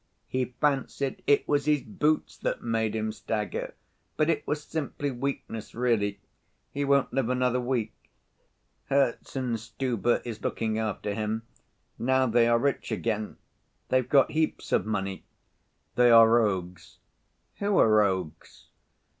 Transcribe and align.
He 0.27 0.45
fancied 0.59 1.21
it 1.27 1.47
was 1.47 1.65
his 1.65 1.83
boots 1.83 2.35
that 2.37 2.63
made 2.63 2.95
him 2.95 3.11
stagger, 3.11 3.75
but 4.17 4.31
it 4.31 4.47
was 4.47 4.63
simply 4.63 5.11
weakness, 5.11 5.75
really. 5.75 6.19
He 6.71 6.83
won't 6.83 7.13
live 7.13 7.29
another 7.29 7.59
week. 7.61 7.93
Herzenstube 8.89 10.23
is 10.25 10.41
looking 10.41 10.79
after 10.79 11.13
him. 11.13 11.43
Now 11.99 12.25
they 12.25 12.47
are 12.47 12.57
rich 12.57 12.91
again—they've 12.91 14.09
got 14.09 14.31
heaps 14.31 14.71
of 14.71 14.87
money." 14.87 15.23
"They 15.93 16.09
are 16.09 16.27
rogues." 16.27 16.97
"Who 17.59 17.77
are 17.77 17.87
rogues?" 17.89 18.69